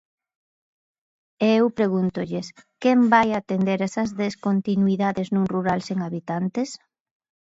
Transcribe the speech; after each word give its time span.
E 1.45 1.47
eu 1.59 1.65
pregúntolles: 1.77 2.45
¿quen 2.81 2.99
vai 3.13 3.29
atender 3.33 3.79
esas 3.87 4.09
descontinuidades 4.23 5.27
nun 5.33 5.45
rural 5.55 5.79
sen 5.87 5.99
habitantes? 6.05 6.69